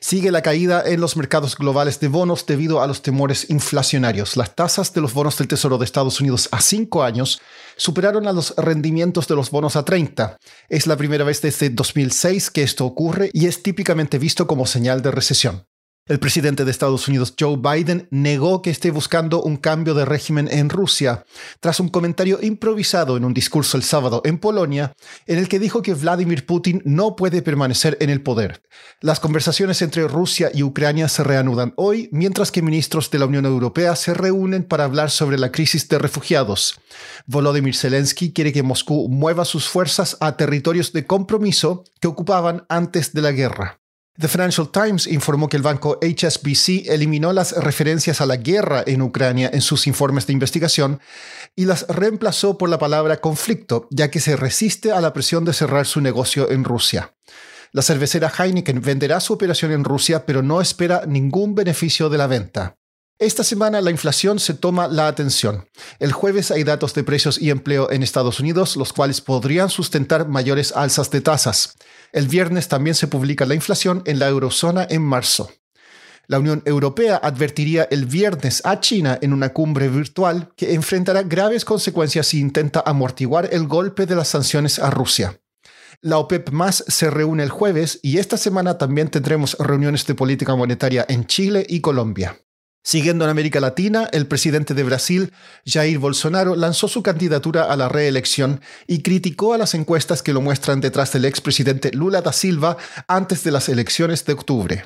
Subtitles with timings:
[0.00, 4.36] Sigue la caída en los mercados globales de bonos debido a los temores inflacionarios.
[4.36, 7.40] Las tasas de los bonos del Tesoro de Estados Unidos a 5 años
[7.76, 10.38] superaron a los rendimientos de los bonos a 30.
[10.68, 15.02] Es la primera vez desde 2006 que esto ocurre y es típicamente visto como señal
[15.02, 15.67] de recesión.
[16.08, 20.48] El presidente de Estados Unidos, Joe Biden, negó que esté buscando un cambio de régimen
[20.50, 21.26] en Rusia,
[21.60, 24.94] tras un comentario improvisado en un discurso el sábado en Polonia,
[25.26, 28.62] en el que dijo que Vladimir Putin no puede permanecer en el poder.
[29.02, 33.44] Las conversaciones entre Rusia y Ucrania se reanudan hoy, mientras que ministros de la Unión
[33.44, 36.80] Europea se reúnen para hablar sobre la crisis de refugiados.
[37.26, 43.12] Volodymyr Zelensky quiere que Moscú mueva sus fuerzas a territorios de compromiso que ocupaban antes
[43.12, 43.80] de la guerra.
[44.20, 49.00] The Financial Times informó que el banco HSBC eliminó las referencias a la guerra en
[49.00, 51.00] Ucrania en sus informes de investigación
[51.54, 55.52] y las reemplazó por la palabra conflicto, ya que se resiste a la presión de
[55.52, 57.14] cerrar su negocio en Rusia.
[57.70, 62.26] La cervecera Heineken venderá su operación en Rusia, pero no espera ningún beneficio de la
[62.26, 62.77] venta.
[63.20, 65.68] Esta semana la inflación se toma la atención.
[65.98, 70.28] El jueves hay datos de precios y empleo en Estados Unidos, los cuales podrían sustentar
[70.28, 71.74] mayores alzas de tasas.
[72.12, 75.50] El viernes también se publica la inflación en la eurozona en marzo.
[76.28, 81.64] La Unión Europea advertiría el viernes a China en una cumbre virtual que enfrentará graves
[81.64, 85.40] consecuencias si intenta amortiguar el golpe de las sanciones a Rusia.
[86.02, 90.54] La OPEP más se reúne el jueves y esta semana también tendremos reuniones de política
[90.54, 92.38] monetaria en Chile y Colombia.
[92.88, 95.34] Siguiendo en América Latina, el presidente de Brasil,
[95.66, 100.40] Jair Bolsonaro, lanzó su candidatura a la reelección y criticó a las encuestas que lo
[100.40, 104.84] muestran detrás del expresidente Lula da Silva antes de las elecciones de octubre.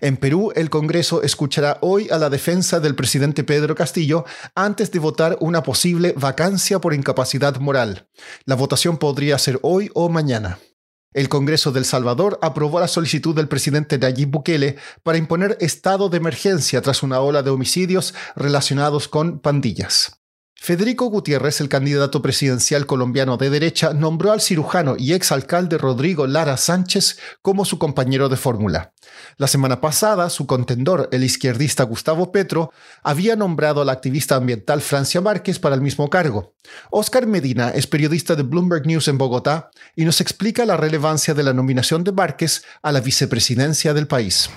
[0.00, 4.24] En Perú, el Congreso escuchará hoy a la defensa del presidente Pedro Castillo
[4.54, 8.08] antes de votar una posible vacancia por incapacidad moral.
[8.46, 10.58] La votación podría ser hoy o mañana.
[11.14, 16.16] El Congreso del Salvador aprobó la solicitud del presidente Nayib Bukele para imponer estado de
[16.16, 20.21] emergencia tras una ola de homicidios relacionados con pandillas.
[20.64, 26.56] Federico Gutiérrez, el candidato presidencial colombiano de derecha, nombró al cirujano y exalcalde Rodrigo Lara
[26.56, 28.92] Sánchez como su compañero de fórmula.
[29.38, 32.70] La semana pasada, su contendor, el izquierdista Gustavo Petro,
[33.02, 36.54] había nombrado a la activista ambiental Francia Márquez para el mismo cargo.
[36.92, 41.42] Oscar Medina es periodista de Bloomberg News en Bogotá y nos explica la relevancia de
[41.42, 44.48] la nominación de Márquez a la vicepresidencia del país.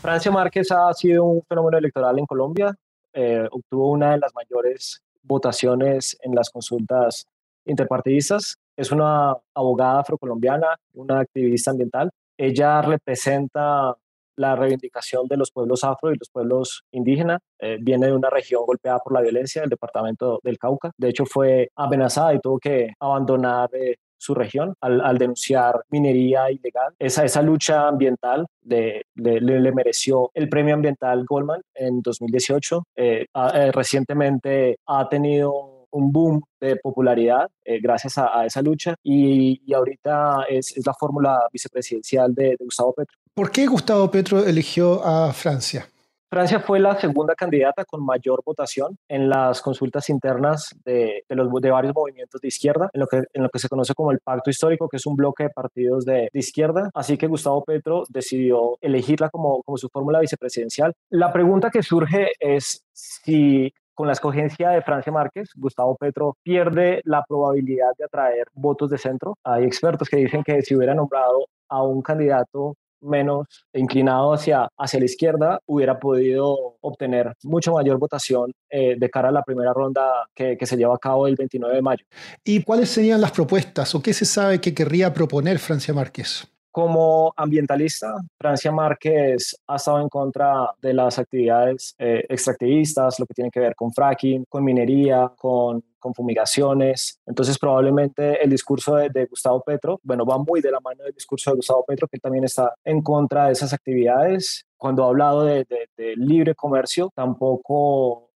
[0.00, 2.72] Francia Márquez ha sido un fenómeno electoral en Colombia.
[3.12, 7.26] Eh, obtuvo una de las mayores votaciones en las consultas
[7.66, 8.56] interpartidistas.
[8.76, 12.10] Es una abogada afrocolombiana, una activista ambiental.
[12.36, 13.94] Ella representa
[14.36, 17.40] la reivindicación de los pueblos afro y los pueblos indígenas.
[17.60, 20.90] Eh, viene de una región golpeada por la violencia, el departamento del Cauca.
[20.98, 26.94] De hecho, fue amenazada y tuvo que abandonar eh, su región al, denunciar minería ilegal.
[26.98, 32.86] Esa, esa lucha ambiental le, le, mereció el premio ambiental Goldman en 2018.
[32.96, 39.62] Eh, eh, recientemente ha tenido un boom de popularidad eh, gracias a, esa lucha y,
[39.64, 43.16] y ahorita es, es, la fórmula vicepresidencial de, de Gustavo Petro.
[43.34, 45.86] ¿Por qué Gustavo Petro eligió a Francia?
[46.34, 51.94] Francia fue la segunda candidata con mayor votación en las consultas internas de, de varios
[51.94, 54.88] movimientos de izquierda, en lo, que, en lo que se conoce como el Pacto Histórico,
[54.88, 56.90] que es un bloque de partidos de, izquierda.
[56.92, 60.92] Así que Gustavo Petro decidió elegirla como, como su fórmula vicepresidencial.
[61.08, 67.00] La pregunta que surge es si con la escogencia de Francia Márquez, Gustavo Petro pierde
[67.04, 69.38] la probabilidad de atraer votos de centro.
[69.44, 72.74] Hay expertos que dicen que si hubiera nombrado a un candidato
[73.04, 79.28] menos inclinado hacia, hacia la izquierda, hubiera podido obtener mucho mayor votación eh, de cara
[79.28, 82.04] a la primera ronda que, que, se lleva a cabo el 29 de mayo.
[82.42, 86.48] ¿Y cuáles serían las propuestas o qué se sabe que querría proponer Francia Márquez?
[86.74, 93.34] Como ambientalista, Francia Márquez ha estado en contra de las actividades eh, extractivistas, lo que
[93.34, 97.18] tiene que ver con fracking, con minería, con con fumigaciones.
[97.24, 101.50] Entonces probablemente el discurso de, Gustavo Petro, bueno, va muy de la mano del discurso
[101.50, 104.66] de Gustavo Petro, que también está en contra de esas actividades.
[104.76, 108.33] Cuando ha hablado de, de libre comercio, tampoco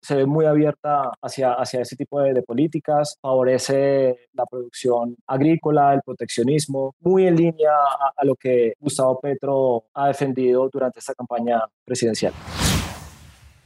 [0.00, 6.00] se ve muy abierta hacia, hacia ese tipo de, políticas, favorece la producción agrícola, el
[6.02, 7.72] proteccionismo, muy en línea
[8.16, 12.32] a lo que Gustavo Petro ha defendido durante esta campaña presidencial.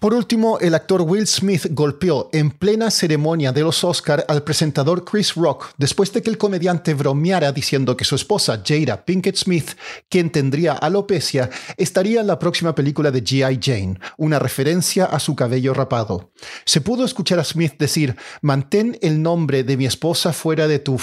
[0.05, 5.03] Por último, el actor Will Smith golpeó en plena ceremonia de los Oscar al presentador
[5.03, 9.71] Chris Rock después de que el comediante bromeara diciendo que su esposa Jada Pinkett Smith,
[10.11, 11.49] quien tendría alopecia,
[11.79, 13.59] estaría en la próxima película de G.I.
[13.63, 16.33] Jane, una referencia a su cabello rapado.
[16.67, 21.01] Se pudo escuchar a Smith decir, mantén el nombre de mi esposa fuera de tu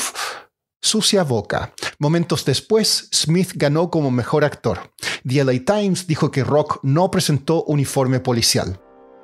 [0.80, 1.74] sucia boca.
[1.98, 4.92] Momentos después, Smith ganó como mejor actor.
[5.28, 8.80] The LA Times dijo que Rock no presentó uniforme policial.